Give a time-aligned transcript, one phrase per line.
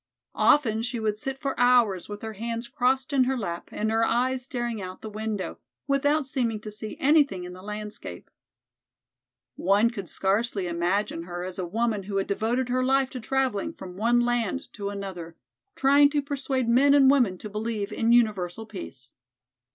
[0.33, 4.03] Often she would sit for hours with her hands crossed in her lap and her
[4.03, 8.31] eyes staring out the window, without seeming to see anything in the landscape.
[9.57, 13.73] One could scarcely imagine her as a woman who had devoted her life to traveling
[13.73, 15.37] from one land to another,
[15.75, 19.13] trying to persuade men and women to believe in universal peace.